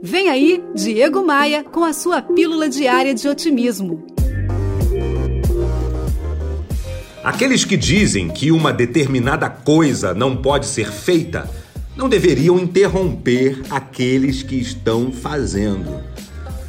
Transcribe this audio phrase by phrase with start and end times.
[0.00, 4.06] Vem aí, Diego Maia, com a sua pílula diária de otimismo.
[7.24, 11.50] Aqueles que dizem que uma determinada coisa não pode ser feita
[11.96, 16.00] não deveriam interromper aqueles que estão fazendo.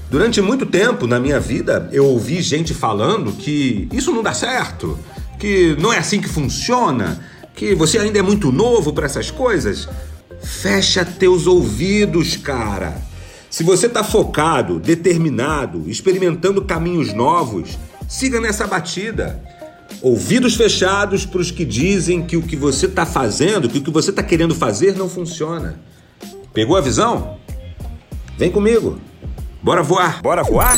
[0.09, 4.98] Durante muito tempo na minha vida, eu ouvi gente falando que isso não dá certo,
[5.38, 7.23] que não é assim que funciona,
[7.54, 9.88] que você ainda é muito novo para essas coisas.
[10.41, 13.09] Fecha teus ouvidos, cara.
[13.50, 17.77] Se você está focado, determinado, experimentando caminhos novos,
[18.08, 19.44] siga nessa batida.
[20.02, 23.89] Ouvidos fechados para os que dizem que o que você está fazendo, que o que
[23.89, 25.80] você está querendo fazer não funciona.
[26.53, 27.38] Pegou a visão?
[28.38, 28.99] Vem comigo.
[29.61, 30.22] Bora voar!
[30.22, 30.77] Bora voar?